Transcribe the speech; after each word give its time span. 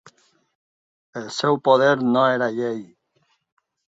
El 1.21 1.27
seu 1.35 1.59
poder 1.69 1.91
"no" 2.15 2.25
era 2.39 2.47
llei. 2.57 2.83